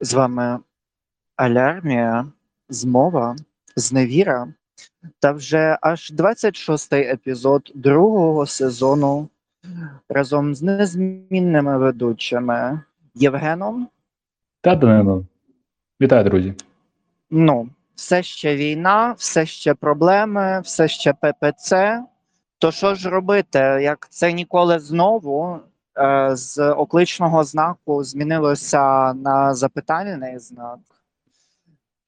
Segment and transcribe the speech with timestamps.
[0.00, 0.58] З вами
[1.36, 2.26] Алярмія,
[2.68, 3.36] Змова,
[3.76, 4.48] Зневіра
[5.18, 9.28] та вже аж 26-й епізод другого сезону
[10.08, 12.80] разом з незмінними ведучими
[13.14, 13.88] Євгеном.
[14.60, 15.24] Та Данило.
[16.00, 16.54] Вітаю, друзі.
[17.30, 22.02] Ну, все ще війна, все ще проблеми, все ще ППЦ.
[22.58, 23.58] То що ж робити?
[23.58, 25.60] Як це ніколи знову
[26.32, 30.78] з окличного знаку змінилося на запитальний знак,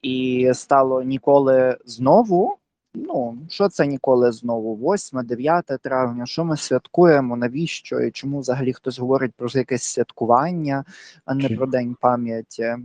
[0.02, 2.56] і стало ніколи знову.
[2.94, 4.94] Ну, що це ніколи знову?
[4.94, 6.26] 8, 9 травня.
[6.26, 7.36] Що ми святкуємо?
[7.36, 8.00] Навіщо?
[8.00, 10.84] І чому взагалі хтось говорить про якесь святкування,
[11.24, 12.76] а не Чи- про День пам'яті?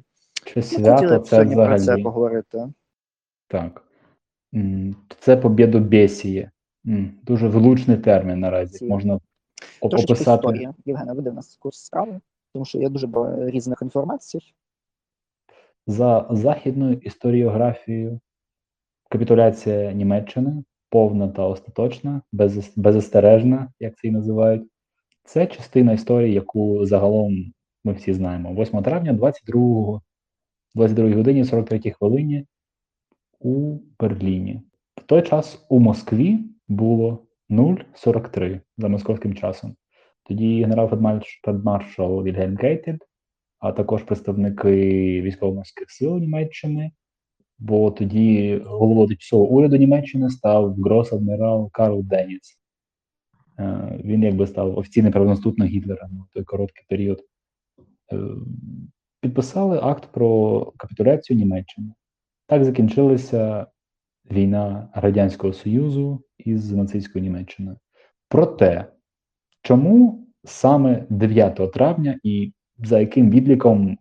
[0.45, 2.04] Чи Ну, свято хотіли б це сьогодні про це взагалі?
[2.04, 2.67] поговорити.
[3.48, 3.84] Так.
[5.20, 6.51] Це побєдобєсіє.
[7.23, 8.85] Дуже влучний термін наразі.
[8.85, 9.20] Можна
[9.89, 10.47] Трошечки описати.
[10.47, 10.69] історії.
[10.85, 12.19] Євгена, веди в нас курс справи,
[12.53, 14.39] тому що є дуже багато різних інформацій.
[15.87, 18.20] За західною історіографією
[19.09, 24.63] капітуляція Німеччини повна та остаточна, без, беззастережна, як це і називають.
[25.23, 27.53] Це частина історії, яку загалом
[27.84, 28.53] ми всі знаємо.
[28.53, 30.01] 8 травня 22
[30.75, 32.45] 22 годині 43 хвилині
[33.40, 34.62] у Берліні.
[34.95, 39.76] В той час у Москві було 0,43 за московським часом.
[40.23, 42.98] Тоді генерал-фельдмаршал Вільгельм Кейтель,
[43.59, 44.71] а також представники
[45.21, 46.91] військово-морських сил Німеччини,
[47.59, 52.59] бо тоді головою тимчасового уряду Німеччини став грос-адмірал Карл Деніц.
[53.59, 57.21] Е, Він якби став офіційним правонаступником Гітлера на той короткий період.
[58.13, 58.18] Е,
[59.21, 61.93] Підписали акт про капітуляцію Німеччини.
[62.48, 63.68] Так закінчилася
[64.31, 67.78] війна Радянського Союзу із нацистською Німеччиною.
[68.30, 68.85] Проте,
[69.62, 73.97] чому саме 9 травня і за яким відліком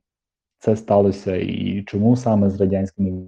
[0.58, 3.26] це сталося, і чому саме з радянськими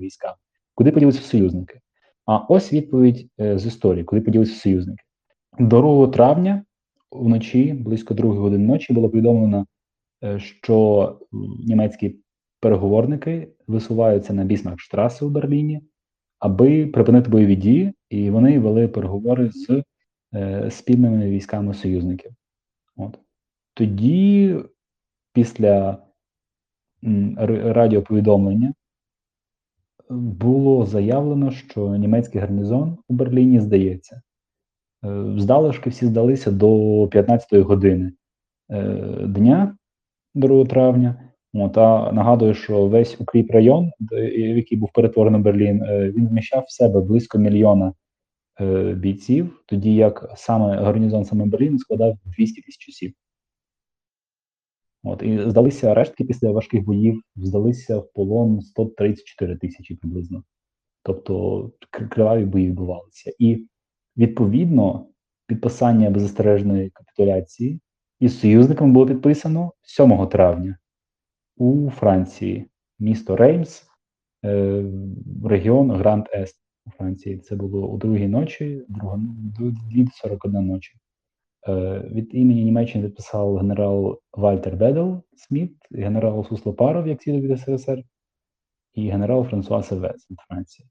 [0.00, 0.36] військами?
[0.74, 1.80] Куди поділися союзники?
[2.26, 5.04] А ось відповідь е, з історії, куди поділися союзники.
[5.58, 6.64] 2 травня
[7.10, 9.66] вночі, близько 2 години ночі, було повідомлено,
[10.24, 11.18] е, що
[11.66, 12.16] німецькі
[12.60, 15.82] переговорники висуваються на Бісмаркштраси у Берліні,
[16.44, 19.82] аби припинити бойові дії, і вони вели переговори з
[20.34, 22.30] е, спільними військами союзників.
[22.96, 23.18] От.
[23.74, 24.56] Тоді,
[25.32, 25.98] після
[27.62, 28.74] радіоповідомлення,
[30.10, 34.22] було заявлено, що німецький гарнізон у Берліні здається.
[35.04, 36.68] Е, Здалишки всі здалися до
[37.04, 38.12] 15-ї години
[38.70, 38.92] е,
[39.26, 39.76] дня
[40.34, 41.30] 2 травня.
[41.56, 46.64] От, а нагадую, що весь укріп район, в який був перетворений Берлін, е, він вміщав
[46.68, 47.92] в себе близько мільйона
[48.60, 53.14] е, бійців, тоді як саме гарнізон саме Берліну складав 200 тисяч осіб.
[55.02, 60.42] От, і здалися рештки після важких боїв, здалися в полон 134 тисячі приблизно.
[61.02, 63.32] Тобто криваві бої відбувалися.
[63.38, 63.66] І
[64.16, 65.06] відповідно
[65.46, 67.80] підписання беззастережної капітуляції
[68.20, 70.78] із союзниками було підписано 7 травня
[71.56, 72.66] у Франції,
[72.98, 73.82] місто Реймс,
[74.44, 74.84] е,
[75.44, 76.56] регіон Гранд Ест
[76.86, 77.38] у Франції.
[77.38, 79.20] Це було у другій ночі, друга
[79.60, 80.98] 2.41 ночі.
[81.68, 88.02] Е, від імені Німеччини підписав генерал Вальтер Бедел Сміт, генерал Суслопаров, як цілий від СРСР,
[88.94, 90.88] і генерал Франсуа Севес від Франції.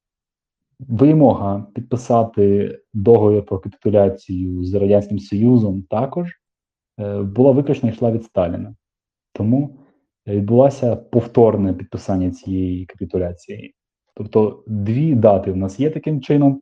[0.80, 6.32] Вимога підписати договір про капітуляцію з Радянським Союзом також
[7.00, 8.76] е, була виключно йшла від Сталіна.
[9.34, 9.80] Тому
[10.28, 13.76] відбулося повторне підписання цієї капітуляції.
[14.16, 16.62] Тобто дві дати в нас є таким чином,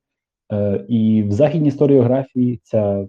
[0.52, 3.08] е, і в західній історіографії ця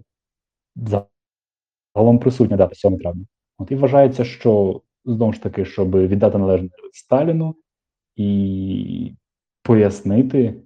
[0.75, 3.25] загалом присутня дата 7 травня.
[3.57, 7.55] От і вважається, що знову ж таки, щоб віддати належне Сталіну
[8.15, 9.13] і
[9.63, 10.61] пояснити,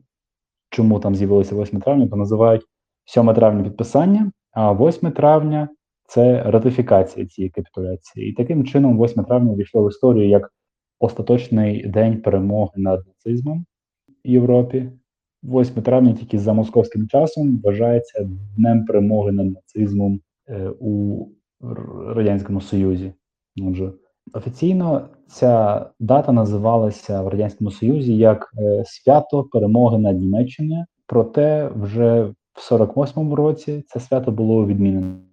[0.70, 2.66] чому там з'явилося 8 травня, то називають
[3.06, 5.70] 7 травня підписання, а 8 травня
[6.08, 8.30] це ратифікація цієї капітуляції.
[8.30, 10.54] І таким чином 8 травня війшло в історію як
[11.00, 13.66] остаточний день перемоги над нацизмом
[14.26, 14.92] в Європі.
[15.44, 21.26] 8 травня тільки за московським часом вважається днем перемоги над нацизмом е, у
[22.08, 23.14] Радянському Союзі.
[23.62, 23.92] Отже,
[24.34, 32.24] офіційно ця дата називалася в Радянському Союзі як е, свято перемоги над Німеччиною, проте вже
[32.54, 35.27] в 48-му році це свято було відмінено.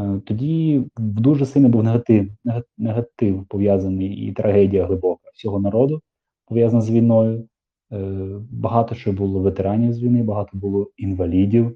[0.00, 2.30] Е, Тоді дуже сильно був негатив,
[2.78, 6.02] негатив пов'язаний і трагедія глибока всього народу,
[6.46, 7.48] пов'язана з війною.
[7.92, 7.98] Е,
[8.50, 11.66] Багато ще було ветеранів з війни, багато було інвалідів,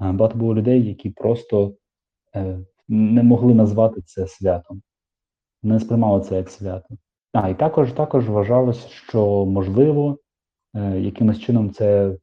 [0.00, 1.74] е, багато було людей, які просто
[2.88, 4.82] не могли назвати це святом,
[5.62, 6.96] не сприймали це як свято.
[7.32, 10.18] А, і також, також вважалося, що можливо,
[10.96, 12.16] якимось чином це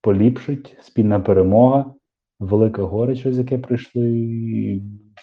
[0.00, 1.94] поліпшить спільна перемога,
[2.40, 4.82] велике горе, через яке прийшли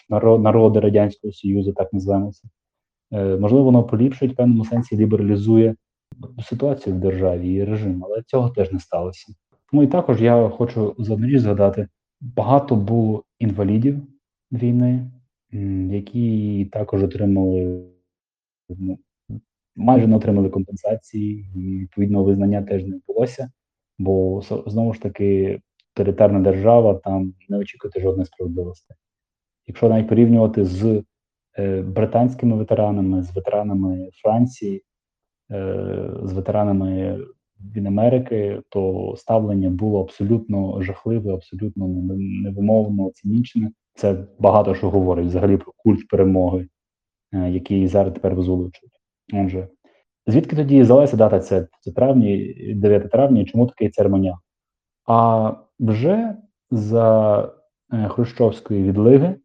[0.09, 2.47] наро- народи Радянського Союзу, так називаємо це.
[3.37, 5.75] Можливо, воно поліпшить в певному сенсі лібералізує
[6.49, 9.33] ситуацію в державі і режим, але цього теж не сталося.
[9.71, 11.87] Тому і також я хочу за одну річ згадати:
[12.21, 14.01] багато було інвалідів
[14.51, 15.11] війни,
[15.91, 17.83] які також отримали
[18.69, 18.99] ну,
[19.75, 23.51] майже не отримали компенсації, і відповідного визнання теж не відбулося,
[23.99, 25.59] бо знову ж таки
[25.97, 28.93] тоталітарна держава там не очікуєте жодної справедливості.
[29.67, 31.03] Якщо навіть порівнювати з
[31.59, 34.83] е, британськими ветеранами, з ветеранами Франції,
[35.51, 37.19] е, з ветеранами
[37.75, 43.71] від Америки, то ставлення було абсолютно жахливе, абсолютно не- невимовно цинічне.
[43.95, 46.67] Це багато що говорить взагалі про культ перемоги,
[47.33, 48.93] е, який зараз тепер визволичують.
[49.33, 49.67] Отже,
[50.27, 51.39] звідки тоді взялася дата?
[51.39, 54.35] Це, це травні, 9 травня, чому такий церемоніал?
[55.07, 56.35] А вже
[56.71, 57.41] за
[57.93, 59.39] е, Хрущовської відлиги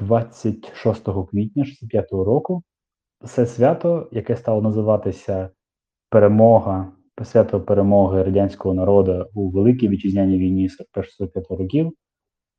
[0.00, 2.62] 26 квітня 65-го року
[3.26, 5.50] це свято, яке стало називатися
[6.10, 6.92] Перемога,
[7.24, 10.68] свято перемоги радянського народу у Великій Вітчизняній війні
[11.20, 11.92] 41-45 років,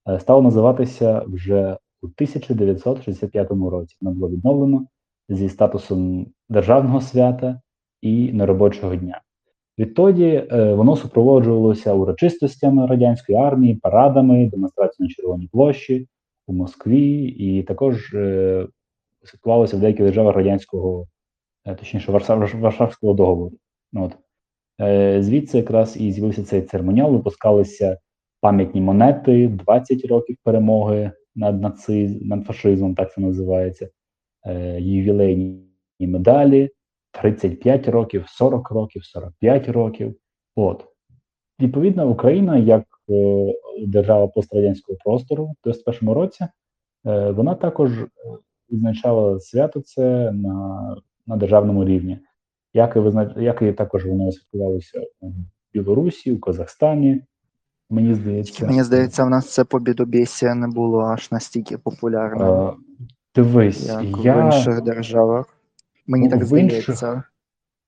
[0.10, 3.98] е, стало називатися вже у 1965 році.
[4.02, 4.88] Воно було відновлено
[5.30, 7.62] зі статусом державного свята
[8.02, 9.22] і неробочого дня.
[9.80, 16.08] Відтоді е, воно супроводжувалося урочистостями радянської армії, парадами, демонстрацією на Червоній площі
[16.48, 18.68] у Москві, і також е,
[19.24, 21.08] святкувалося в деяких державах радянського,
[21.66, 23.52] е, точніше, Варшав- Варшавського договору.
[23.94, 24.12] От.
[24.82, 27.98] Е, звідси якраз і з'явився цей церемоніал, випускалися
[28.42, 32.22] пам'ятні монети, 20 років перемоги над нациз...
[32.22, 33.90] над фашизмом, так це називається,
[34.46, 35.64] е, ювілейні
[36.00, 36.70] медалі,
[37.22, 40.16] 35 років, 40 років, 45 років.
[40.56, 40.86] От.
[41.60, 43.54] Відповідно, Україна, як е,
[43.88, 46.48] держава пострадянського простору в 91 році,
[47.06, 48.08] е, вона також е,
[48.72, 50.96] відзначала свято це на,
[51.28, 52.20] на державному рівні.
[52.74, 53.36] Як і, визна...
[53.38, 55.32] як і також воно святкувалося у
[55.74, 57.22] Білорусі, у Казахстані.
[57.90, 62.74] Мені здається, Мені здається, в нас це побідобєсія не було аж настільки популярним, Е,
[63.36, 65.53] дивись, як я в інших державах.
[66.08, 67.24] Мені так в інших- здається.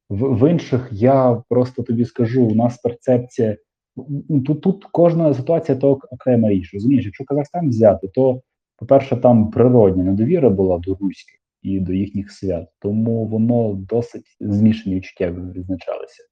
[0.10, 3.58] в, в інших я просто тобі скажу, у нас перцепція.
[4.46, 6.74] Тут, тут кожна ситуація то окрема річ.
[6.74, 8.42] Розумієш, якщо Казахстан взяти, то,
[8.78, 14.96] по-перше, там природня недовіра була до руських і до їхніх свят, тому воно досить змішані
[14.96, 16.24] відчуття відзначалися.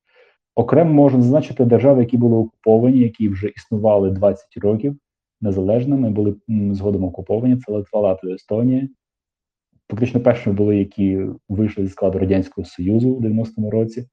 [0.55, 4.95] Окремо можна зазначити держави, які були окуповані, які вже існували 20 років
[5.41, 6.35] незалежними, були
[6.71, 7.57] згодом окуповані.
[7.57, 8.87] Це Литва, Латвія, Естонія.
[9.93, 14.07] Фактично першими були, які вийшли зі складу Радянського Союзу у 90-му році.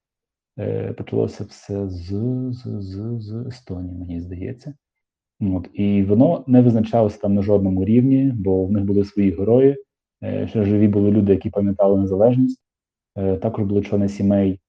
[0.58, 2.06] Е, почалося все з,
[2.50, 4.74] з, з, з Естонії, мені здається.
[5.40, 9.76] От, і воно не визначалося там на жодному рівні, бо в них були свої герої.
[10.22, 12.60] Е, ще живі були люди, які пам'ятали незалежність.
[13.16, 14.60] Е, також були члени сімей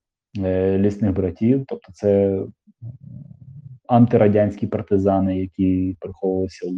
[0.78, 2.42] лісних братів, тобто це
[3.88, 6.76] антирадянські партизани, які приховувалися у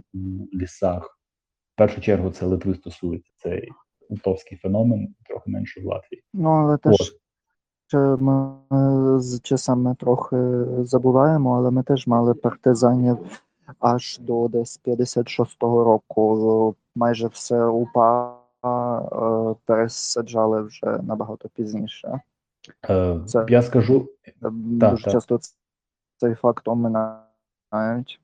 [0.57, 1.19] лісах.
[1.75, 3.31] В першу чергу це Литви стосується.
[3.37, 3.63] Це
[4.15, 6.23] литовський феномен, трохи менше в Латвії.
[6.35, 7.15] Ну, але теж
[7.95, 8.55] е, ми
[9.21, 10.37] з часами трохи
[10.79, 13.19] забуваємо, але ми теж мали партизанів
[13.81, 16.77] аж до десь 56-го року.
[16.95, 22.21] Майже все УПА е, пересаджали вже набагато пізніше.
[22.91, 25.13] Е, Це- Я скажу, Е, Дуже так.
[25.13, 25.39] часто
[26.17, 28.21] цей факт оминають.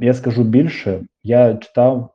[0.00, 2.14] Я скажу більше, я читав,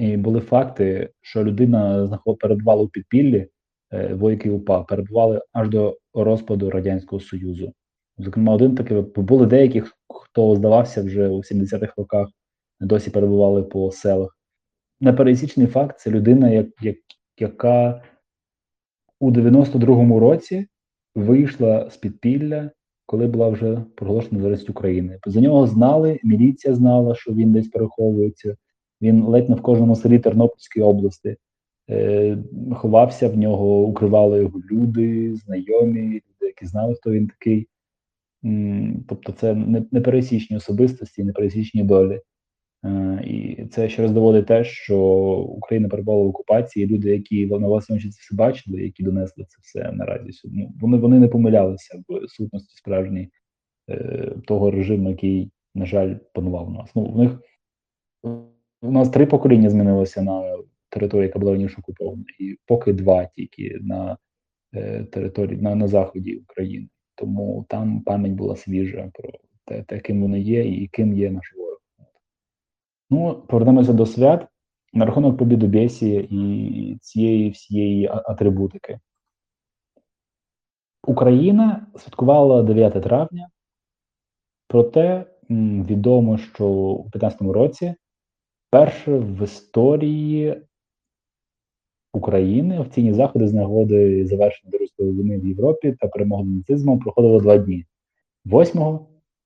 [0.00, 2.08] і були факти, що людина
[2.40, 3.48] перебувала у підпіллі,
[3.92, 7.72] е, вояки УПА, перебували аж до розпаду Радянського Союзу.
[8.18, 12.28] Зокрема, один такий, були деякі, хто здавався вже у 70-х роках,
[12.80, 14.36] досі перебували по селах.
[15.00, 16.96] Непересічний факт це людина, як, як,
[17.38, 18.02] яка
[19.20, 20.66] у 92-му році
[21.14, 22.70] вийшла з підпілля,
[23.06, 25.18] коли була вже проголошена незалежність України.
[25.26, 28.56] За нього знали, міліція знала, що він десь переховується.
[29.02, 31.36] Він ледь не в кожному селі Тернопільської області
[31.90, 32.38] е,
[32.72, 37.68] ховався в нього, укривали його люди, знайомі, люди, які знали, хто він такий.
[39.08, 42.20] Тобто, це не- непересічні особистості, непересічні долі.
[42.84, 44.98] Е, І це ще раз доводить те, що
[45.56, 46.86] Україна перебувала в окупації.
[46.86, 50.30] Люди, які на власні очі це все бачили, які донесли це все наразі.
[50.44, 53.28] Ну, вони, вони не помилялися в сутності справжній
[53.90, 56.90] е, того режиму, який, на жаль, панував у нас.
[56.94, 57.30] Ну, в них
[58.82, 60.56] у нас три покоління змінилося на
[60.88, 64.18] території, яка була раніше окупована, і поки два тільки на
[64.74, 66.88] е, території на, на заході України.
[67.14, 69.30] Тому там пам'ять була свіжа про
[69.64, 71.78] те, те, ким вони є і ким є наш ворог.
[73.10, 74.46] Ну, повернемося до свят
[74.92, 78.98] на рахунок Побідобєсії і цієї всієї атрибутики.
[81.06, 83.48] Україна святкувала 9 травня,
[84.68, 87.94] проте відомо, що у 15-му році
[88.70, 90.62] вперше в історії
[92.12, 97.58] України офіційні заходи з нагоди завершення Другої війни в Європі та перемоги нацизмом проходили два
[97.58, 97.84] дні
[98.46, 98.98] 8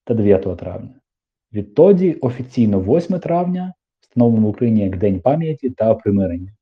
[0.04, 1.00] та 9 травня.
[1.52, 6.52] Відтоді офіційно 8 травня встановлено в Україні як День пам'яті та примирення.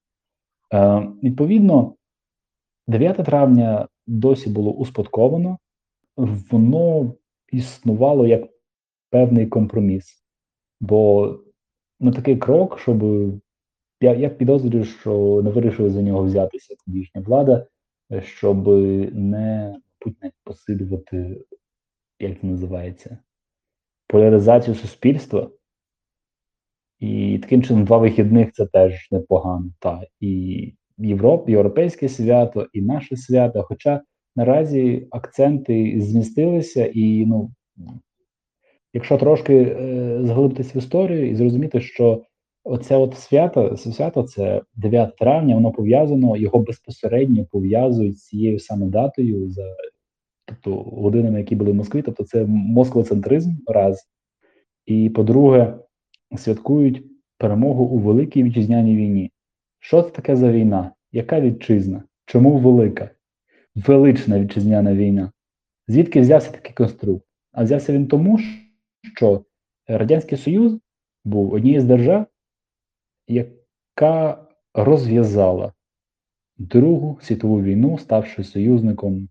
[0.75, 1.95] Е, відповідно,
[2.87, 5.59] 9 травня досі було успадковано,
[6.51, 7.15] воно
[7.53, 8.43] існувало як
[9.11, 10.25] певний компроміс.
[10.81, 11.35] Бо
[12.03, 13.03] на такий крок, щоб
[14.01, 17.67] я, я підозрюю, що не вирішили за нього взятися тодішня влада,
[18.13, 18.69] е, щоб
[19.15, 19.81] не,
[20.23, 21.45] не посилювати,
[22.21, 23.19] як це називається,
[24.07, 25.51] поляризацію суспільства.
[27.01, 29.73] І таким чином два вихідних це теж непогано.
[29.79, 30.03] Та.
[30.21, 33.63] І Європ, європейське свято, і наше свято.
[33.63, 34.03] Хоча
[34.37, 37.51] наразі акценти змістилися, і ну,
[38.93, 42.23] якщо трошки е, заглибитись в історію і зрозуміти, що
[42.65, 48.87] оце от свято, свято, це 9 травня, воно пов'язано, його безпосередньо пов'язують з цією саме
[48.87, 49.77] датою, за
[50.45, 54.09] тобто годинами, які були в Москві, тобто це москвоцентризм раз.
[54.87, 55.75] І по-друге,
[56.37, 57.05] святкують
[57.39, 59.31] перемогу у Великій Вітчизняній війні.
[59.81, 60.93] Що це таке за війна?
[61.13, 62.03] Яка вітчизна?
[62.27, 63.11] Чому велика?
[63.75, 65.33] Велична вітчизняна війна.
[65.89, 67.27] Звідки взявся такий конструкт?
[67.53, 68.39] А взявся він тому,
[69.03, 69.45] що
[69.87, 70.79] Радянський Союз
[71.25, 72.27] був однією з держав,
[73.29, 75.73] яка розв'язала
[76.57, 79.29] Другу світову війну, ставши союзником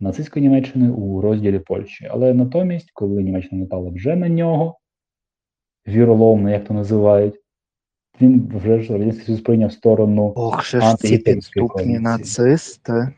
[0.00, 2.08] нацистської Німеччини у розділі Польщі.
[2.10, 4.78] Але натомість, коли Німеччина напала вже на нього,
[5.88, 7.40] віроломно, як то називають,
[8.20, 11.98] він вже ж Радянський Союз прийняв сторону Ох, же ж ці підступні коаліції.
[11.98, 13.08] нацисти.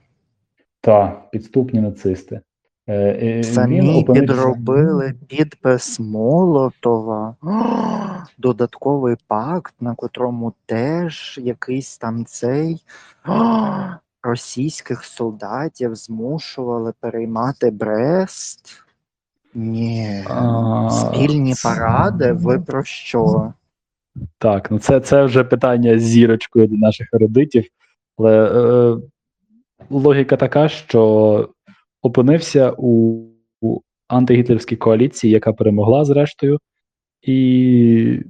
[0.80, 2.40] та підступні нацисти.
[2.88, 7.36] Е, е, він Самі опинився- підробили підпис Молотова.
[8.38, 12.84] Додатковий пакт, на котрому теж якийсь там цей
[14.22, 18.82] російських солдатів змушували переймати Брест.
[19.54, 20.24] Ні.
[20.28, 23.52] А, Спільні це- паради, ви про що?
[24.38, 27.64] Так, ну це, це вже питання з зірочкою до наших ерудитів.
[28.18, 28.96] Але е,
[29.90, 31.48] логіка така, що
[32.02, 33.22] опинився у,
[33.60, 36.58] у антигітлерській коаліції, яка перемогла зрештою,
[37.22, 38.20] і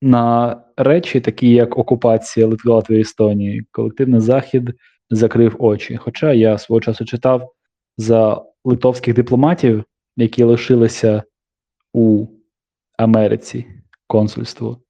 [0.00, 4.70] на речі, такі як окупація Литви, Латвії, Естонії, колективний захід
[5.10, 5.96] закрив очі.
[5.96, 7.52] Хоча я свого часу читав
[7.96, 9.84] за литовських дипломатів,
[10.16, 11.22] які лишилися
[11.92, 12.26] у
[12.98, 13.66] Америці
[14.06, 14.80] консульство,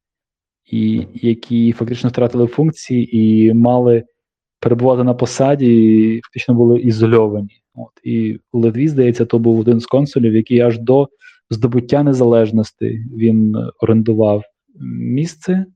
[0.65, 4.05] і які фактично втратили функції і мали
[4.61, 5.67] перебувати на посаді,
[6.15, 7.63] і фактично були ізольовані.
[7.75, 11.09] От і у Литві, здається, то був один з консулів, який аж до
[11.51, 14.43] здобуття незалежності він орендував
[15.01, 15.67] місце,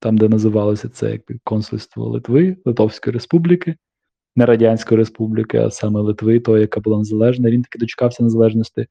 [0.00, 3.76] там, де називалося це якби консульство Литви, Литовської Республіки,
[4.36, 7.50] не Радянської Республіки, а саме Литви, то, яка була незалежна.
[7.50, 8.86] Він таки дочекався незалежності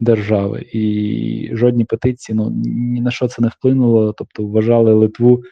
[0.00, 0.66] держави.
[0.72, 5.42] І жодні петиції ну, ні на що це не вплинуло, тобто вважали Литву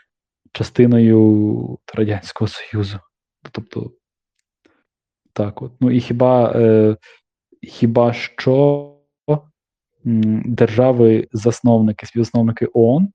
[0.53, 2.99] частиною Радянського Союзу.
[3.53, 3.91] Тобто,
[5.33, 5.73] так от.
[5.81, 6.97] Ну і хіба, е,
[7.63, 8.95] хіба що
[10.45, 13.09] держави-засновники, співзасновники ООН,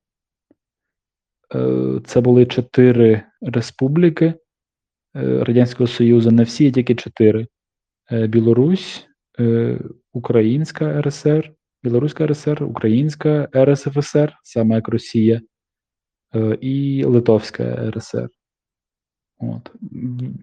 [1.56, 7.48] е, це були чотири республіки е, Радянського Союзу, не всі, а тільки чотири:
[8.12, 9.08] е, Білорусь,
[9.40, 9.80] е,
[10.14, 15.42] Українська РСР, Білоруська РСР, Українська РСФСР, саме як Росія,
[16.36, 18.30] е, і Литовська РСР.
[19.40, 19.72] От.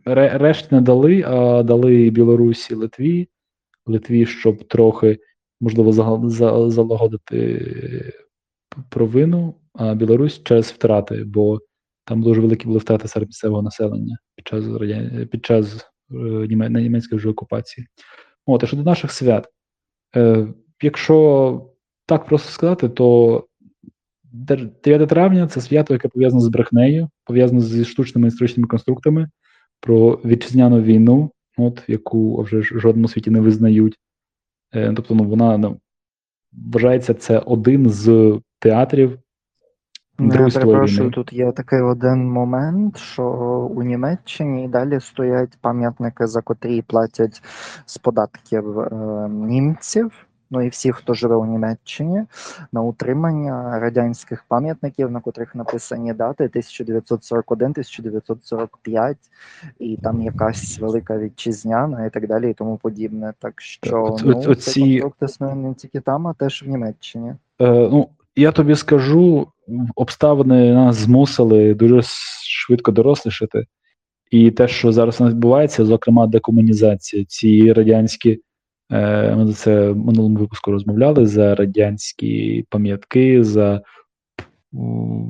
[0.05, 3.29] Решт не дали, а дали Білорусі Литві,
[3.87, 5.19] Литві, щоб трохи,
[5.61, 5.93] можливо,
[6.71, 8.13] залагодити
[8.89, 11.61] провину, а Білорусь через втрати, бо
[12.05, 14.65] там дуже великі були втрати серед місцевого населення під час,
[15.31, 17.87] під час е, німецької вже окупації.
[18.47, 19.49] От, а щодо наших свят.
[20.17, 20.49] Е,
[20.83, 21.71] якщо
[22.07, 23.47] так просто сказати, то
[24.33, 29.29] 9 травня це свято, яке пов'язане з брехнею, пов'язане зі штучними історичними конструктами
[29.81, 33.99] про вітчизняну війну, от, яку вже в жодному світі не визнають.
[34.75, 35.81] Е, тобто, ну, вона ну,
[36.53, 39.19] вважається це один з театрів
[40.21, 43.25] Ну, Я перепрошую, тут є такий один момент, що
[43.75, 47.43] у Німеччині і далі стоять пам'ятники, за котрі платять
[47.87, 48.91] з податків е,
[49.29, 52.25] німців, ну і всі, хто живе у Німеччині,
[52.73, 59.15] на утримання радянських пам'ятників, на котрих написані дати 1941-1945,
[59.79, 63.33] і там якась велика вітчизняна і так далі, і тому подібне.
[63.39, 66.69] Так що От- ну, от- цей оці- конструкт існує не тільки там, а теж в
[66.69, 67.35] Німеччині.
[67.61, 69.47] Е, ну, я тобі скажу,
[69.95, 72.03] обставини нас змусили дуже
[72.45, 73.65] швидко дорослішати.
[74.31, 78.41] І те, що зараз у нас відбувається, зокрема, декомунізація, ці радянські,
[78.91, 83.83] ми за це в минулому випуску розмовляли за радянські пам'ятки, за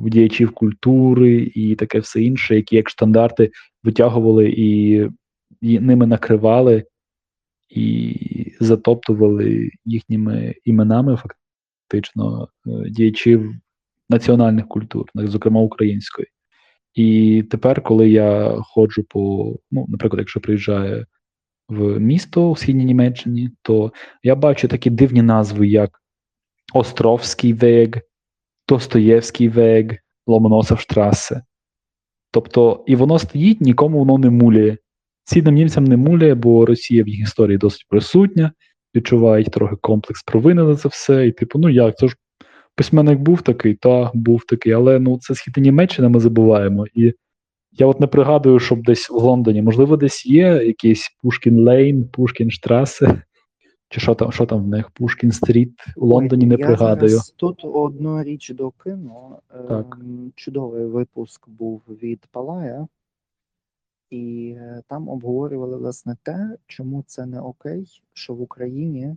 [0.05, 3.51] діячів культури і таке все інше, які як штандарти
[3.83, 5.01] витягували і,
[5.61, 6.83] і ними накривали
[7.69, 8.15] і
[8.59, 13.55] затоптували їхніми іменами, фактично, е, діячів
[14.09, 16.27] національних культур, зокрема української.
[16.93, 21.05] І тепер, коли я ходжу по, ну, наприклад, якщо приїжджаю
[21.71, 23.91] в місто у східній Німеччині, то
[24.23, 26.01] я бачу такі дивні назви, як
[26.73, 27.89] Островський вег,
[28.69, 29.85] Достоєвський вег,
[30.27, 31.41] Ломоносовштрасе.
[32.31, 34.77] Тобто, і воно стоїть, нікому воно не муляє.
[35.23, 38.51] Східним німцям не муляє, бо Росія в їх історії досить присутня,
[38.95, 41.27] відчувають трохи комплекс провини за це все.
[41.27, 42.15] І типу, ну як, це ж
[42.75, 46.85] письменник був такий, та був такий, але ну це східна Німеччина, ми забуваємо.
[46.93, 47.13] І
[47.71, 52.51] я от не пригадую, щоб десь в Лондоні, можливо, десь є якийсь Пушкін Лейн, Пушкін
[52.51, 53.23] Штрасе,
[53.89, 57.09] чи що там, що там в них, Пушкін Стріт у Лондоні не я пригадую.
[57.09, 59.39] Зараз тут одну річ докину.
[59.67, 59.97] Так.
[60.01, 62.87] Ем, Чудовий випуск був від Палая,
[64.09, 69.15] і е, там обговорювали власне те, чому це не окей, що в Україні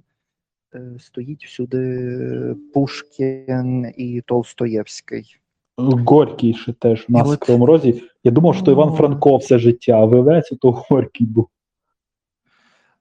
[0.75, 5.41] е, стоїть всюди Пушкін і Толстоєвський.
[5.77, 8.03] Горький ще теж у нас от- в Кривому Розі.
[8.25, 8.95] Я думав, що Іван.
[8.95, 11.49] Франко все життя, а виявляється, то Горький був.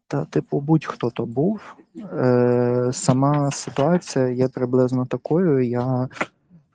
[0.07, 1.75] Та, типу, будь-хто то був.
[2.13, 5.69] Е, сама ситуація є приблизно такою.
[5.69, 6.09] Я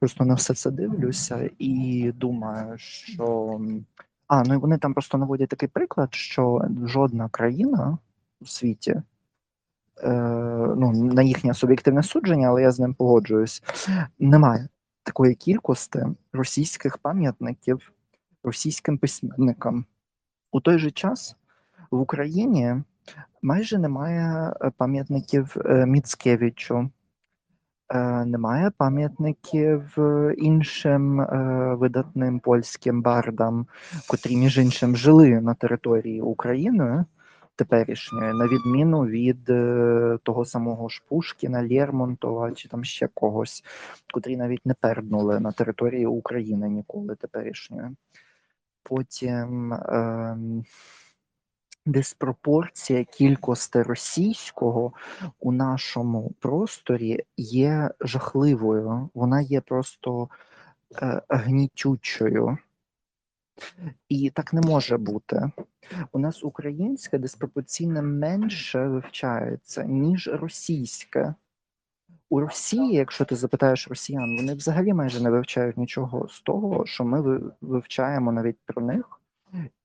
[0.00, 3.60] просто на все це дивлюся і думаю, що.
[4.26, 7.98] А, ну і вони там просто наводять такий приклад, що жодна країна
[8.40, 9.02] у світі,
[10.02, 10.12] е,
[10.76, 13.62] ну, на їхнє суб'єктивне судження, але я з ним погоджуюсь,
[14.18, 14.68] немає
[15.08, 15.98] такої кількості
[16.32, 17.92] російських пам'ятників
[18.44, 19.84] російським письменникам.
[20.52, 21.36] У той же час
[21.90, 22.76] в Україні
[23.42, 26.90] майже немає е, пам'ятників е, Міцкевичу,
[27.88, 29.98] е, немає пам'ятників
[30.36, 31.26] іншим
[31.78, 33.66] видатним польським бардам,
[34.08, 37.04] котрі, між іншим, жили на території України
[37.58, 43.64] теперішньої, на відміну від е, того самого ж Пушкіна, Лермонтова чи там ще когось,
[44.12, 47.90] котрі навіть не перднули на території України ніколи теперішньої.
[48.82, 50.64] Потім ем,
[51.86, 54.92] диспропорція кількості російського
[55.40, 59.10] у нашому просторі є жахливою.
[59.14, 60.28] Вона є просто
[61.02, 62.58] е, гнітючою.
[64.08, 65.50] І так не може бути.
[66.12, 71.34] У нас українське диспропорційно менше вивчається, ніж російське.
[72.30, 77.04] У Росії, якщо ти запитаєш росіян, вони взагалі майже не вивчають нічого з того, що
[77.04, 79.20] ми вивчаємо навіть про них,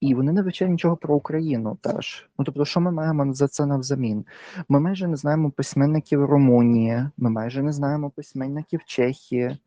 [0.02, 2.30] і вони не вивчають нічого про Україну теж.
[2.40, 4.26] Ну тобто, що ми маємо за це навзамін?
[4.70, 9.58] Ми майже не знаємо письменників Румунії, ми майже не знаємо письменників Чехії,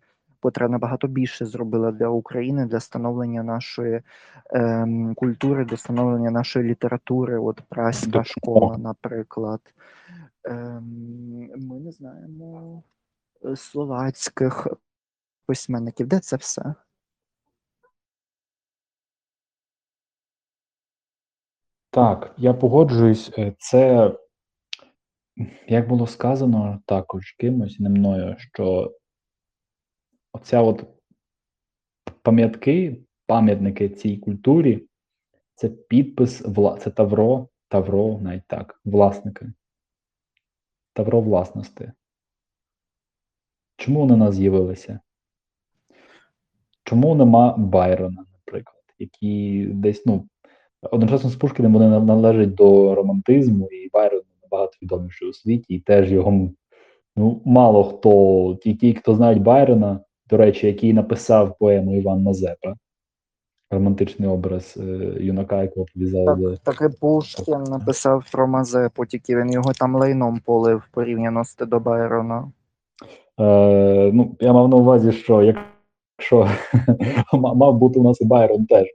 [0.46, 4.02] котра набагато більше зробила для України для становлення нашої
[4.50, 9.60] ем, культури, для становлення нашої літератури, от праська школа, наприклад.
[10.44, 12.82] Ем, ми не знаємо
[13.44, 14.66] е, словацьких
[15.46, 16.06] письменників.
[16.06, 16.74] Де це все?
[21.90, 23.32] Так, я погоджуюсь.
[23.38, 24.12] е, Це,
[25.68, 28.92] як було сказано також кимось, не мною, що
[30.36, 30.84] оця от
[32.22, 34.86] пам'ятки, пам'ятники цій культурі,
[35.54, 36.44] це підпис,
[36.80, 39.52] це тавро, тавро, навіть так, власники.
[40.92, 41.92] Тавро власності.
[43.76, 45.00] Чому вони нас з'явилися?
[46.84, 50.28] Чому нема Байрона, наприклад, які десь, ну,
[50.82, 56.12] одночасно з Пушкіним вони належать до романтизму, і Байрон набагато відоміший у світі, і теж
[56.12, 56.50] його
[57.16, 62.74] ну, мало хто, ті, ті, хто знають Байрона, до речі, який написав поему Іван Мазепа,
[63.70, 64.82] романтичний образ е,
[65.20, 70.40] юнака, якого пов'язали до Так і Пушкін написав про Мазепу, тільки він його там лайном
[70.44, 72.52] полив порівняно з до Байрона.
[73.40, 75.56] Е, ну, я мав на увазі, що як
[76.18, 76.48] що
[77.32, 78.86] ма- мав бути у нас і Байрон теж,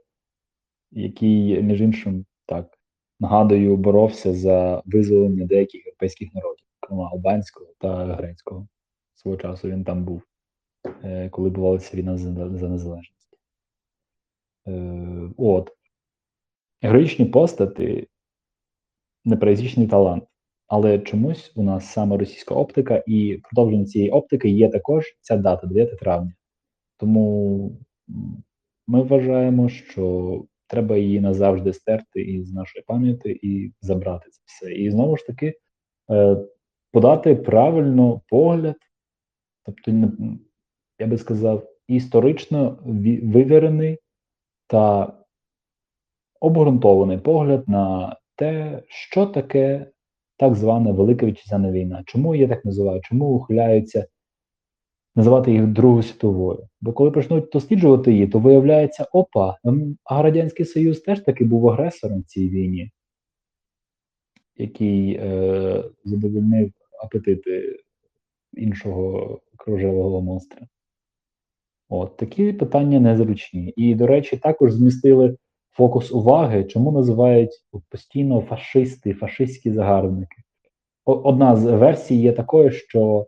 [0.90, 2.78] який, між іншим, так,
[3.20, 8.66] нагадую, боровся за визволення деяких європейських народів, зокрема албанського та грецького.
[9.14, 10.22] Свого часу він там був,
[11.04, 13.38] е, коли відбувалася війна за, за незалежність.
[14.68, 15.70] Е, от.
[16.82, 18.08] Героїчні постати
[19.24, 20.24] непересічний талант.
[20.66, 25.66] Але чомусь у нас саме російська оптика, і продовженням цієї оптики є також ця дата,
[25.66, 26.34] 9 травня.
[26.96, 27.76] Тому
[28.86, 34.74] ми вважаємо, що треба її назавжди стерти із нашої пам'яті і забрати це все.
[34.74, 35.54] І знову ж таки
[36.10, 36.36] е,
[36.92, 38.76] подати правильно погляд,
[39.64, 39.92] тобто,
[40.98, 42.78] я би сказав, історично
[43.22, 43.98] вивірений
[44.66, 45.12] та
[46.40, 49.90] обґрунтований погляд на те, що таке
[50.36, 52.02] так звана Велика Вітчизняна війна.
[52.06, 53.00] Чому я так називаю?
[53.00, 54.06] Чому ухиляються
[55.14, 56.68] називати їх Другою світовою?
[56.80, 59.56] Бо коли почнуть досліджувати її, то виявляється, опа,
[60.04, 62.90] а Радянський Союз теж таки був агресором в цій війні,
[64.56, 66.72] який е, задовольнив
[67.04, 67.78] апетити
[68.52, 70.66] іншого кружевого монстра.
[71.94, 73.72] От такі питання незручні.
[73.76, 75.36] І, до речі, також змістили
[75.70, 77.50] фокус уваги, чому називають
[77.88, 80.36] постійно фашисти, фашистські загарбники.
[81.04, 83.26] Одна з версій є такою, що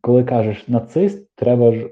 [0.00, 1.90] коли кажеш нацист, треба ж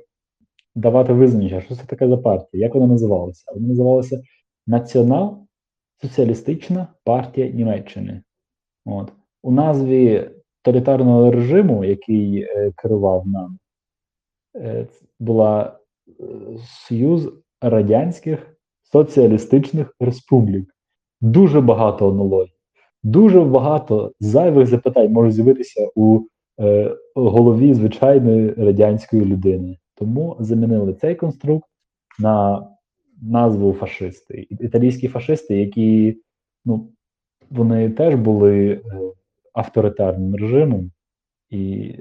[0.74, 3.44] давати визначення, що це таке за партія, як вона називалася?
[3.54, 4.22] Вона називалася
[4.66, 8.22] Націонал-Соціалістична партія Німеччини.
[8.86, 9.12] От.
[9.42, 10.30] У назві
[10.62, 13.58] тоталітарного режиму, який е, керував нами,
[14.56, 14.86] е,
[15.20, 15.78] була
[16.88, 18.56] Союз Радянських
[18.92, 20.74] Соціалістичних Республік.
[21.20, 22.54] Дуже багато аналогій,
[23.02, 26.20] дуже багато зайвих запитань може з'явитися у
[26.60, 29.78] е, голові звичайної радянської людини.
[29.94, 31.68] Тому замінили цей конструкт
[32.18, 32.66] на
[33.22, 34.46] назву фашисти.
[34.50, 36.20] Італійські фашисти, які
[36.64, 36.92] ну,
[37.50, 38.80] вони теж були е,
[39.52, 40.90] авторитарним режимом
[41.50, 41.94] і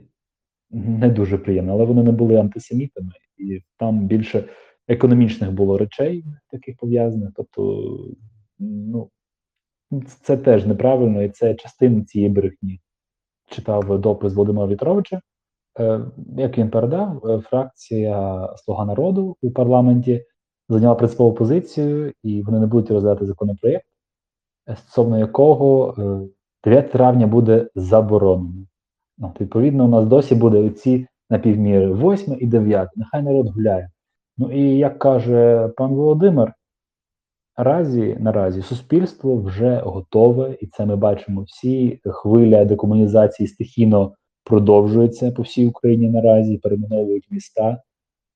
[0.71, 3.11] не дуже приємно, але вони не були антисемітами,
[3.43, 4.43] і там більше
[4.87, 7.29] економічних було речей, таких пов'язаних.
[7.35, 7.83] Тобто,
[8.59, 9.09] ну,
[10.21, 12.79] це теж неправильно, і це частина цієї брехні.
[13.49, 15.21] Читав допис Володимира Вітровича.
[15.79, 16.01] Е,
[16.37, 20.25] як він передав, е, фракція Слуга народу у парламенті
[20.69, 23.85] зайняла принципову позицію, і вони не будуть розглядати законопроєкт,
[24.69, 26.27] е, стосовно якого е,
[26.63, 28.65] 9 травня буде заборонено.
[29.21, 32.89] От, відповідно, у нас досі буде ці напівміри 8 і 9.
[32.95, 33.89] Нехай народ гуляє.
[34.37, 36.53] Ну і як каже пан Володимир,
[37.57, 41.99] наразі, наразі суспільство вже готове, і це ми бачимо всі.
[42.05, 47.81] Хвиля декомунізації стихійно продовжується по всій Україні наразі, перейменовують міста,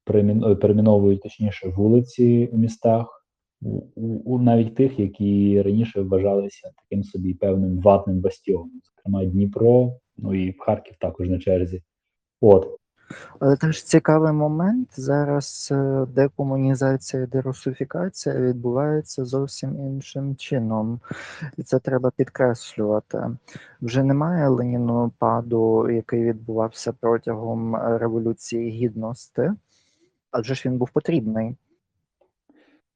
[0.06, 3.26] переймен- перейменовують точніше вулиці у містах,
[3.62, 10.34] у, у навіть тих, які раніше вважалися таким собі певним ватним бастіоном, зокрема Дніпро, ну
[10.36, 11.82] і Харків також на черзі.
[12.42, 12.78] От.
[13.40, 14.90] Але теж цікавий момент.
[15.00, 21.00] Зараз е, декомунізація і дерусифікація відбувається зовсім іншим чином,
[21.58, 23.38] і це треба підкреслювати.
[23.82, 29.52] Вже немає ленінопаду, який відбувався протягом е, Революції Гідності,
[30.32, 31.56] адже ж він був потрібний.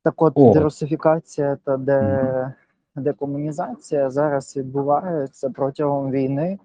[0.03, 0.53] Так от, О.
[0.53, 2.53] дерусифікація та де...
[2.95, 6.59] декомунізація зараз відбувається протягом війни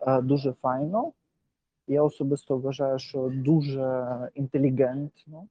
[0.00, 1.12] е, дуже файно.
[1.86, 5.48] Я особисто вважаю, що дуже інтелігентно,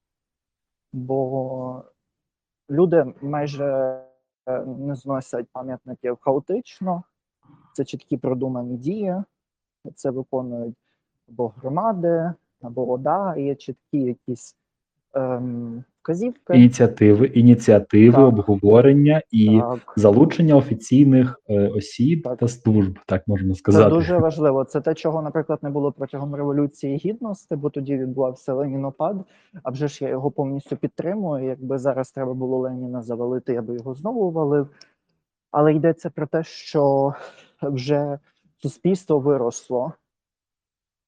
[0.93, 1.84] бо
[2.69, 4.02] люди майже
[4.46, 7.04] е, не зносять пам'ятників хаотично,
[7.74, 9.15] це чіткі продумані дії,
[9.96, 10.76] це виконують
[11.30, 14.56] або громади, або ОДА, є чіткі якісь
[15.13, 16.54] ем, вказівки.
[16.54, 18.50] Ініціативи, ініціативи, Так.
[18.50, 19.94] обговорення і Так.
[19.96, 22.38] залучення офіційних е, осіб Так.
[22.38, 23.89] та служб, так можна Це сказати.
[23.89, 24.63] дуже важливо.
[24.66, 29.26] Це те, чого, наприклад, не було протягом революції гідності, бо тоді відбувався Ленінопад.
[29.63, 31.46] А вже ж я його повністю підтримую.
[31.46, 34.68] Якби зараз треба було Леніна завалити, я би його знову валив.
[35.52, 37.13] Але йдеться про те, що
[37.62, 38.20] вже
[38.62, 39.94] суспільство виросло,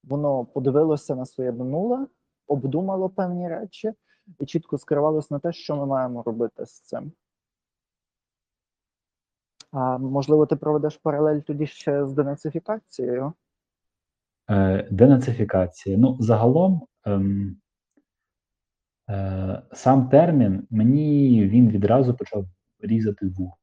[0.03, 2.05] воно подивилося на своє минуле,
[2.47, 3.93] обдумало певні речі
[4.39, 7.11] і чітко скерувалося на те, що ми маємо робити з цим.
[9.71, 13.33] А можливо, ти проведеш паралель тоді ще з денацифікацією?
[14.49, 15.97] Е, денацифікація.
[15.97, 17.57] Ну, загалом, ем,
[19.09, 22.45] е, сам термін мені він відразу почав
[22.79, 23.57] різати вухо.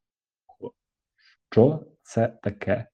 [1.51, 2.87] Що це таке?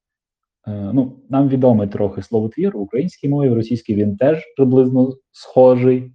[0.67, 6.15] Е, ну, нам відомий трохи словотвір в українській мові, в російській він теж приблизно схожий.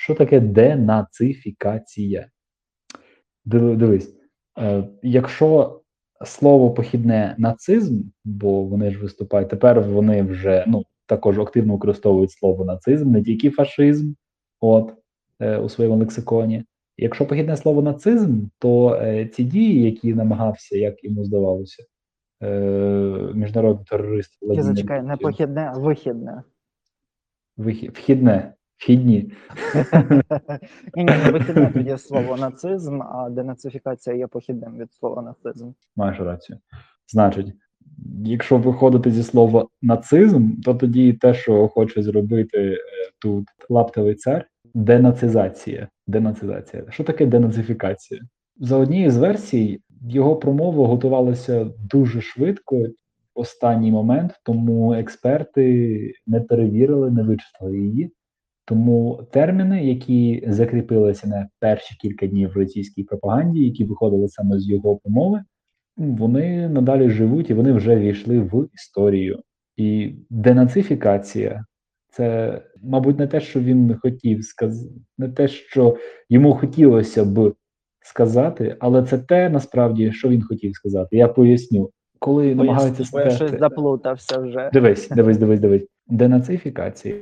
[0.00, 2.28] Що таке денацифікація?
[3.44, 4.16] Дивись,
[4.58, 5.80] е, якщо
[6.24, 12.64] слово похідне нацизм, бо вони ж виступають, тепер вони вже ну, також активно використовують слово
[12.64, 14.12] нацизм, не тільки фашизм,
[14.60, 14.92] от,
[15.40, 16.64] е, у своєму лексиконі.
[16.96, 21.84] Якщо похідне слово нацизм, то е, ці дії, які намагався, як йому здавалося,
[23.34, 26.42] міжнародний терорист Владимир зачекай, не похідне, а вихідне.
[27.56, 29.16] вихі- вхідне, вхідні,
[30.94, 35.70] Ні, ні, не вихідне тоді слово нацизм, а денацифікація є похідним від слова нацизм.
[35.96, 36.58] Маєш рацію.
[37.08, 37.52] Значить,
[38.24, 42.76] якщо виходити зі слова нацизм, то тоді те, що хоче зробити е,
[43.18, 45.88] тут лаптевий цар, денацизація.
[46.06, 46.84] Денацизація.
[46.90, 48.20] Що таке денацифікація?
[48.60, 52.86] За однією з версій, його промова готувалася дуже швидко
[53.34, 58.12] останній момент, тому експерти не перевірили, не вичитали її.
[58.68, 64.68] Тому терміни, які закріпилися на перші кілька днів в російській пропаганді, які виходили саме з
[64.68, 65.42] його промови,
[65.96, 69.42] вони надалі живуть і вони вже війшли в історію.
[69.76, 71.64] І денацифікація
[72.10, 75.96] це, мабуть, не те, що він хотів сказати, не те, що
[76.28, 77.54] йому хотілося б
[78.00, 81.16] сказати, але це те насправді, що він хотів сказати.
[81.16, 84.70] Я поясню, коли намагаються я щось заплутався вже.
[84.72, 85.86] Дивись, дивись, дивись, дивись.
[86.06, 87.14] Денацифікація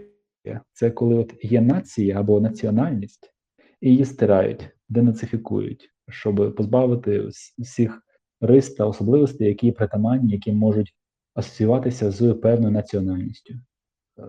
[0.72, 3.32] це коли от є нація або національність,
[3.80, 7.28] і її стирають, денацифікують, щоб позбавити
[7.58, 8.02] всіх
[8.40, 10.94] рис та особливостей, які притаманні, які можуть
[11.34, 13.54] асоціюватися з певною національністю.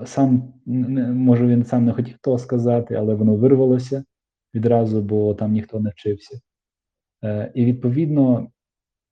[0.06, 0.54] Сам
[1.16, 4.04] може він сам не хотів того сказати, але воно вирвалося
[4.54, 6.40] відразу, бо там ніхто не вчився.
[7.24, 8.52] Е, і відповідно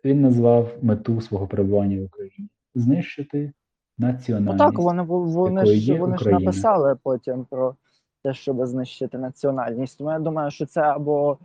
[0.06, 3.54] він назвав мету свого перебування в Україні знищити
[3.98, 7.76] Ну так, вони, вони ж вони ж написали потім про
[8.24, 9.98] те, щоб знищити національність.
[9.98, 11.38] Тому я думаю, що це або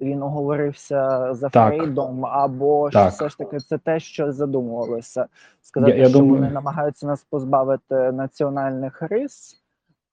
[0.00, 1.74] він оговорився за Так.
[1.76, 3.10] Фрейдом, або Так.
[3.12, 5.26] що все ж таки це те, що задумувалося.
[5.62, 9.62] Сказати, Я- я що думаю- вони намагаються нас позбавити національних рис,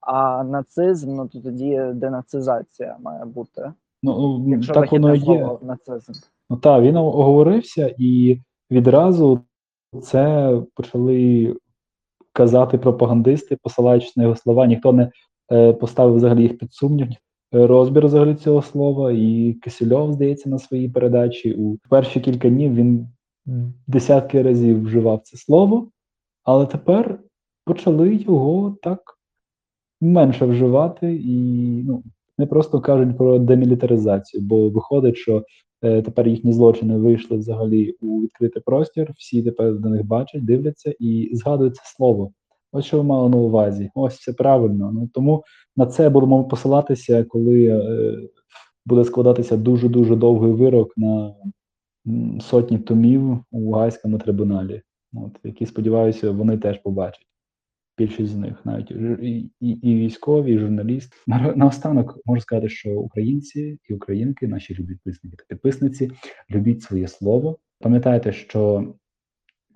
[0.02, 3.74] а нацизм, ну то тоді денацизація має бути.
[4.04, 5.50] Ну, Якщо так воно є.
[5.62, 6.12] нацизм.
[6.50, 8.40] Ну так, він оговорився, і
[8.72, 9.42] відразу
[10.02, 11.56] це почали
[12.34, 14.66] казати пропагандисти, посилаючись на його слова.
[14.66, 15.12] Ніхто не
[15.52, 17.08] е, поставив взагалі їх під сумнів.
[17.08, 22.76] е, Розбір взагалі цього слова, і Кисельов, здається, на своїй передачі у перші кілька днів
[22.76, 23.08] він
[23.88, 25.90] десятки разів вживав це слово,
[26.44, 27.20] але тепер
[27.66, 29.00] почали його так
[30.02, 31.38] менше вживати, і
[31.84, 32.04] ну,
[32.38, 35.44] не просто кажуть про демілітаризацію, бо виходить, що
[35.84, 41.30] тепер їхні злочини вийшли взагалі у відкритий простір, всі тепер до них бачать, дивляться і
[41.34, 42.32] згадують це слово.
[42.72, 43.90] Ось що ви мали на увазі.
[43.96, 44.92] Ось це правильно.
[44.94, 45.44] Ну тому
[45.76, 48.18] на це будемо посилатися, коли е,
[48.86, 51.34] буде складатися дуже дуже довгий вирок на
[52.42, 54.82] сотні томів у Гайському трибуналі.
[55.14, 57.26] От, які сподіваюся, вони теж побачать.
[57.98, 61.18] Більшість з них, навіть і, і, і військові, і журналісти.
[61.28, 66.12] На- Наостанок можу сказати, що українці і українки, наші любі підписники та підписниці,
[66.52, 67.58] любіть своє слово.
[67.80, 68.94] Пам'ятайте, що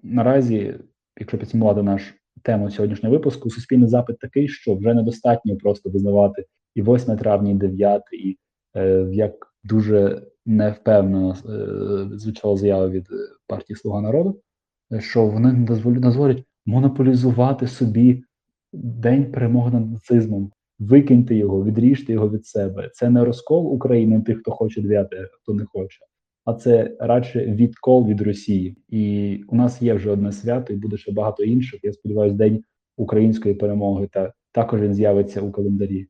[0.03, 0.75] наразі,
[1.19, 6.81] якщо підсумувати наш тему сьогоднішнього випуску, суспільний запит такий, що вже недостатньо просто визнавати і
[6.81, 8.37] 8 травня, і 9, і
[8.75, 13.15] е, як дуже невпевнено е, звучала заява від е,
[13.47, 14.41] партії Слуга народу,
[14.93, 18.23] е, що вони дозволять монополізувати собі
[18.73, 20.51] день перемоги над нацизмом.
[20.79, 22.89] Викиньте його, відріжте його від себе.
[22.93, 25.99] Це не розкол України тих, хто хоче 9, а хто не хоче,
[26.45, 28.77] а це радше відкол від Росії.
[28.89, 31.79] І у нас є вже одне свято, і буде ще багато інших.
[31.83, 32.63] Я сподіваюся, день
[32.97, 34.07] української перемоги.
[34.11, 36.07] Та також він з'явиться у календарі.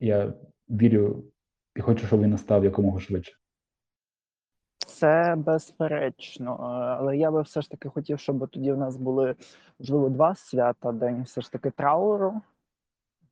[0.00, 0.34] Я
[0.68, 1.24] вірю
[1.76, 3.37] і хочу, щоб він настав якомога швидше.
[4.98, 6.56] Це безперечно, е,
[6.98, 9.34] але я би все ж таки хотів, щоб тоді в нас були
[9.78, 12.40] можливо два свята: день все ж таки трауру,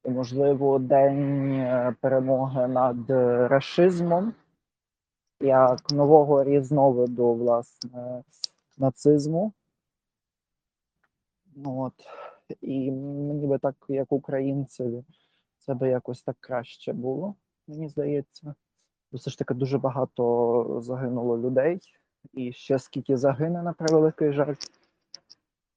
[0.05, 4.35] і можливо, день е, перемоги над е, рашизмом,
[5.41, 8.23] як нового різновиду власне
[8.79, 9.53] нацизму.
[11.57, 11.95] Ну, От.
[12.61, 15.05] І мені би так, як українцеві,
[15.59, 17.35] це би якось так краще було,
[17.67, 18.55] мені здається.
[19.13, 21.81] Бо все ж таки дуже багато загинуло людей,
[22.33, 24.55] і ще скільки загине на превеликий жаль.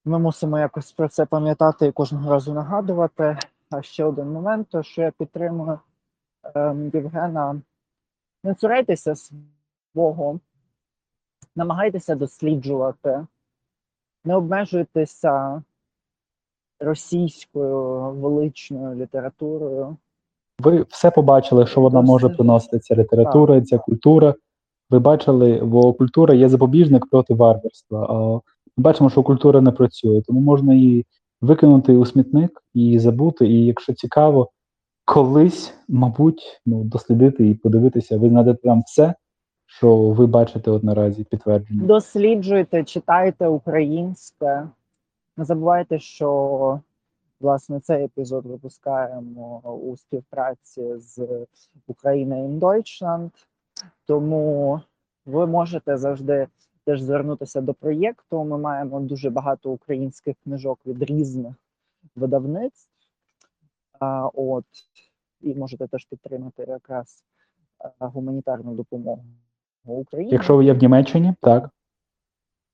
[0.05, 3.37] Ми мусимо якось про це пам'ятати і кожного разу нагадувати.
[3.71, 5.79] А ще один момент, то, що я підтримую
[6.55, 7.61] ем, Євгена.
[8.43, 10.39] Не цурайтеся свого,
[11.55, 13.27] намагайтеся досліджувати,
[14.23, 15.63] не обмежуйтеся
[16.79, 19.97] російською величною літературою
[20.59, 24.35] Ви все побачили, що вона може приносити ця література, ця культура.
[24.89, 28.07] Ви бачили, бо культура є запобіжник проти варварства.
[28.09, 28.13] А
[28.77, 31.05] ми бачимо, що культура не працює, тому можна її
[31.41, 33.47] викинути у смітник і забути.
[33.47, 34.49] І якщо цікаво,
[35.05, 39.13] колись, мабуть, ну, дослідити і подивитися, ви знайдете там все,
[39.65, 41.85] що ви бачите от наразі підтверджено.
[41.85, 44.67] Досліджуйте, читайте українське.
[45.37, 46.79] Не забувайте, що
[47.39, 51.45] власне цей епізод випускаємо у співпраці з
[51.87, 53.31] Україна in Deutschland,
[54.05, 54.81] тому
[55.25, 56.47] ви можете завжди
[56.85, 58.43] теж звернутися до проєкту.
[58.43, 61.55] Ми маємо дуже багато українських книжок від різних
[62.15, 62.89] видавництв.
[63.99, 64.65] А, от,
[65.41, 67.23] і можете теж підтримати якраз
[67.85, 69.23] е, гуманітарну допомогу
[69.83, 70.31] Україні.
[70.31, 71.69] Якщо ви є в Німеччині, так.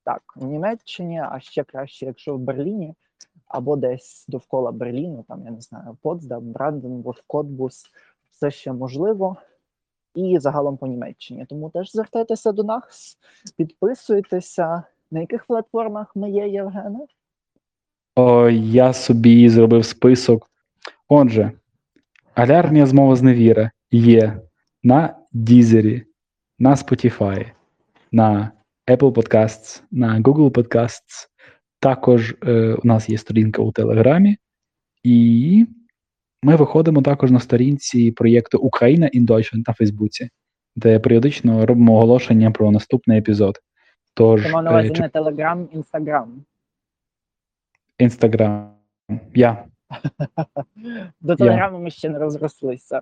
[0.04, 2.96] Так, в Німеччині, а ще краще, якщо в Берліні,
[3.48, 7.86] або десь довкола Берліну, там я не знаю, Потсдам, Бранденбург, Котбус,
[8.32, 9.36] все ще можливо.
[10.16, 11.46] І загалом по Німеччині.
[11.50, 13.18] Тому теж звертайтеся до нас,
[13.58, 14.84] підписуйтеся.
[15.12, 17.00] На яких платформах ми є, Євгене?
[18.16, 20.50] О, я собі зробив список.
[21.08, 21.52] Отже,
[22.34, 24.42] алярмія змова зневіра є
[24.84, 26.04] на Дізері,
[26.60, 27.52] на Spotify,
[28.12, 28.52] на
[28.88, 31.30] Apple Podcasts, на Google Podcasts.
[31.86, 34.38] Також е, у нас є сторінка у Телеграмі,
[35.04, 35.68] і
[36.44, 40.30] ми виходимо також на сторінці проєкту Україна in Deutschland на Фейсбуці,
[40.76, 43.60] де періодично робимо оголошення про наступний епізод.
[44.14, 46.46] Тож, Це на увазі не Телеграм, Інстаграм.
[47.98, 48.72] Інстаграм.
[49.36, 49.66] Я.
[51.22, 53.02] До Телеграму ми ще не розрослися.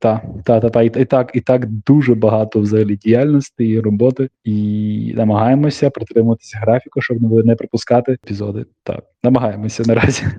[0.00, 4.30] Та, та, та, та, і, і так, і так дуже багато взагалі діяльності і роботи,
[4.44, 8.66] і намагаємося притримуватися графіку, щоб не, не пропускати епізоди.
[8.82, 10.24] Так, намагаємося наразі.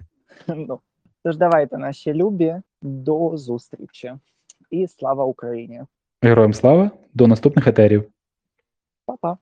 [0.48, 0.80] Ну,
[1.24, 4.14] тож давайте, наші любі, до зустрічі.
[4.72, 5.82] І слава Україні!
[6.22, 8.04] Героям слава, до наступних етерів.
[9.06, 9.38] Па-па!